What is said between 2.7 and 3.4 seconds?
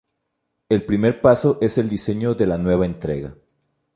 entrega.